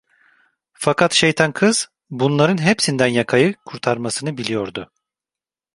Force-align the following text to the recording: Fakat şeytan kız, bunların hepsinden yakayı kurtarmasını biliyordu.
Fakat 0.73 1.13
şeytan 1.13 1.51
kız, 1.51 1.89
bunların 2.09 2.57
hepsinden 2.61 3.07
yakayı 3.07 3.55
kurtarmasını 3.65 4.37
biliyordu. 4.37 4.91